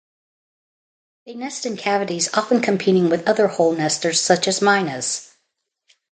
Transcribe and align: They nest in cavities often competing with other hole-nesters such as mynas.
They 1.27 1.35
nest 1.35 1.63
in 1.67 1.77
cavities 1.77 2.33
often 2.33 2.59
competing 2.59 3.07
with 3.07 3.27
other 3.29 3.45
hole-nesters 3.47 4.19
such 4.19 4.47
as 4.47 4.59
mynas. 4.59 5.35